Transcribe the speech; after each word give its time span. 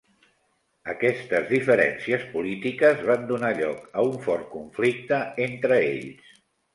Aquestes 0.91 1.43
diferències 1.49 2.23
polítiques 2.31 3.03
van 3.09 3.27
donar 3.33 3.51
lloc 3.59 3.83
a 3.99 4.07
un 4.07 4.15
fort 4.23 4.49
conflicte 4.55 5.21
entre 5.47 5.79
ells. 5.91 6.33